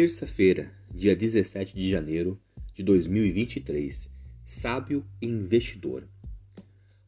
[0.00, 2.40] Terça-feira, dia 17 de janeiro
[2.72, 4.08] de 2023.
[4.42, 6.08] Sábio investidor.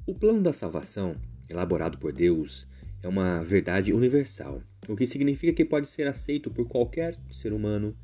[0.05, 1.17] O plano da salvação,
[1.48, 2.69] elaborado por Deus,
[3.03, 7.97] é uma verdade universal, o que significa que pode ser aceito por qualquer ser humano,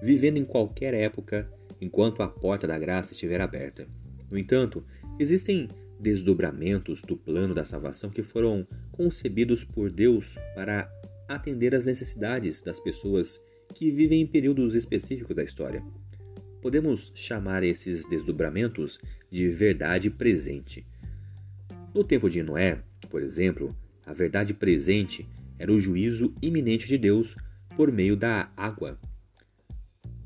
[0.00, 3.88] vivendo em qualquer época, enquanto a porta da graça estiver aberta.
[4.30, 4.86] No entanto,
[5.18, 10.88] existem desdobramentos do plano da salvação que foram concebidos por Deus para
[11.26, 13.40] atender às necessidades das pessoas
[13.76, 15.84] que vivem em períodos específicos da história.
[16.62, 18.98] Podemos chamar esses desdobramentos
[19.30, 20.86] de verdade presente.
[21.94, 23.76] No tempo de Noé, por exemplo,
[24.06, 25.28] a verdade presente
[25.58, 27.36] era o juízo iminente de Deus
[27.76, 28.98] por meio da água.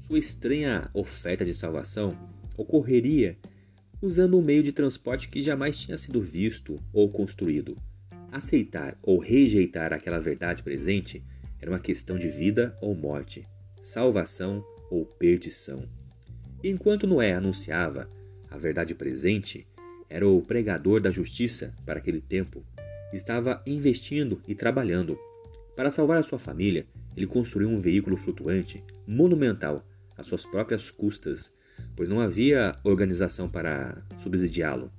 [0.06, 2.16] Sua estranha oferta de salvação
[2.56, 3.36] ocorreria
[4.00, 7.76] usando um meio de transporte que jamais tinha sido visto ou construído.
[8.30, 11.20] Aceitar ou rejeitar aquela verdade presente
[11.60, 13.46] era uma questão de vida ou morte,
[13.82, 15.88] salvação ou perdição.
[16.62, 18.10] E enquanto Noé anunciava
[18.50, 19.66] a verdade presente,
[20.08, 22.64] era o pregador da justiça para aquele tempo,
[23.12, 25.18] estava investindo e trabalhando.
[25.76, 31.52] Para salvar a sua família, ele construiu um veículo flutuante, monumental, às suas próprias custas,
[31.96, 34.92] pois não havia organização para subsidiá-lo.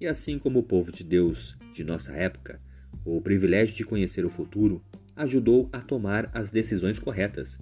[0.00, 2.60] E assim como o povo de Deus de nossa época,
[3.04, 4.82] o privilégio de conhecer o futuro
[5.16, 7.58] ajudou a tomar as decisões corretas.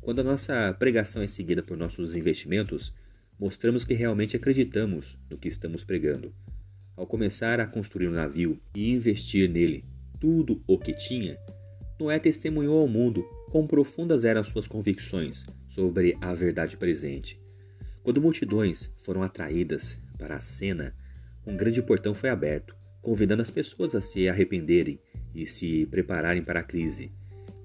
[0.00, 2.92] Quando a nossa pregação é seguida por nossos investimentos,
[3.38, 6.34] mostramos que realmente acreditamos no que estamos pregando.
[6.96, 9.84] Ao começar a construir um navio e investir nele
[10.18, 11.38] tudo o que tinha,
[11.98, 17.40] Noé testemunhou ao mundo quão profundas eram suas convicções sobre a verdade presente.
[18.02, 20.94] Quando multidões foram atraídas para a cena,
[21.46, 24.98] um grande portão foi aberto, convidando as pessoas a se arrependerem
[25.34, 27.10] e se prepararem para a crise.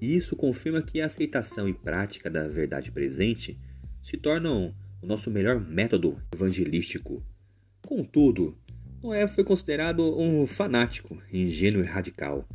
[0.00, 3.58] E isso confirma que a aceitação e prática da verdade presente
[4.02, 7.22] se tornam o nosso melhor método evangelístico.
[7.86, 8.56] Contudo,
[9.02, 12.48] Noé foi considerado um fanático, ingênuo e radical.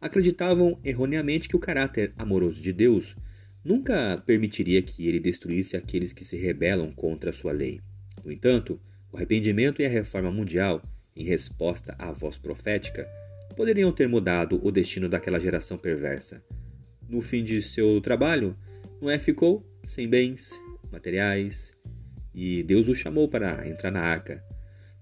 [0.00, 3.14] Acreditavam erroneamente que o caráter amoroso de Deus
[3.62, 7.80] nunca permitiria que ele destruísse aqueles que se rebelam contra a sua lei.
[8.24, 8.80] No entanto,
[9.12, 10.82] o arrependimento e a reforma mundial,
[11.14, 13.06] em resposta à voz profética,
[13.60, 16.42] poderiam ter mudado o destino daquela geração perversa.
[17.06, 18.56] No fim de seu trabalho,
[19.02, 20.58] Noé ficou sem bens
[20.90, 21.76] materiais
[22.34, 24.42] e Deus o chamou para entrar na arca.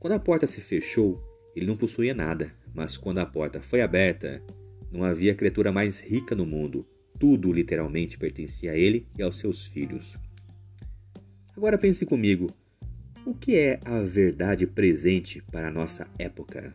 [0.01, 1.23] Quando a porta se fechou,
[1.55, 4.43] ele não possuía nada, mas quando a porta foi aberta,
[4.91, 6.85] não havia criatura mais rica no mundo.
[7.17, 10.19] Tudo literalmente pertencia a ele e aos seus filhos.
[11.57, 12.51] Agora pense comigo:
[13.25, 16.75] o que é a verdade presente para a nossa época?